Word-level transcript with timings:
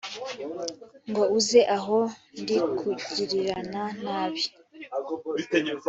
ngo 1.09 1.23
uze 1.37 1.61
aho 1.77 1.99
ndi 2.39 2.57
kugirirana 2.77 3.83
nabi 4.03 4.43